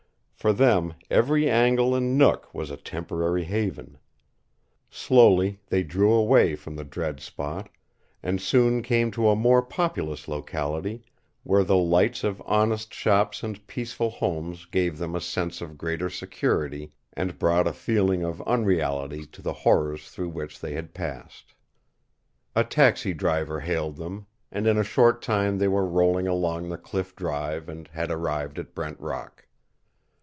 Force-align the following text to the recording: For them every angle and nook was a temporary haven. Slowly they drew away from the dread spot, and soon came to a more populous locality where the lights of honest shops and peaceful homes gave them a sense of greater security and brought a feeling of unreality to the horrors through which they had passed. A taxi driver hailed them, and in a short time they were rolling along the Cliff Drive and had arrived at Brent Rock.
For 0.41 0.53
them 0.53 0.95
every 1.11 1.47
angle 1.47 1.93
and 1.93 2.17
nook 2.17 2.51
was 2.51 2.71
a 2.71 2.75
temporary 2.75 3.43
haven. 3.43 3.99
Slowly 4.89 5.59
they 5.67 5.83
drew 5.83 6.11
away 6.11 6.55
from 6.55 6.75
the 6.75 6.83
dread 6.83 7.19
spot, 7.19 7.69
and 8.23 8.41
soon 8.41 8.81
came 8.81 9.11
to 9.11 9.27
a 9.29 9.35
more 9.35 9.61
populous 9.61 10.27
locality 10.27 11.03
where 11.43 11.63
the 11.63 11.77
lights 11.77 12.23
of 12.23 12.41
honest 12.43 12.91
shops 12.91 13.43
and 13.43 13.67
peaceful 13.67 14.09
homes 14.09 14.65
gave 14.65 14.97
them 14.97 15.13
a 15.13 15.21
sense 15.21 15.61
of 15.61 15.77
greater 15.77 16.09
security 16.09 16.91
and 17.13 17.37
brought 17.37 17.67
a 17.67 17.71
feeling 17.71 18.23
of 18.23 18.41
unreality 18.47 19.27
to 19.27 19.43
the 19.43 19.53
horrors 19.53 20.09
through 20.09 20.29
which 20.29 20.59
they 20.59 20.73
had 20.73 20.95
passed. 20.95 21.53
A 22.55 22.63
taxi 22.63 23.13
driver 23.13 23.59
hailed 23.59 23.97
them, 23.97 24.25
and 24.51 24.65
in 24.65 24.79
a 24.79 24.83
short 24.83 25.21
time 25.21 25.59
they 25.59 25.67
were 25.67 25.85
rolling 25.85 26.25
along 26.27 26.67
the 26.69 26.79
Cliff 26.79 27.15
Drive 27.15 27.69
and 27.69 27.87
had 27.89 28.09
arrived 28.09 28.57
at 28.57 28.73
Brent 28.73 28.99
Rock. 28.99 29.45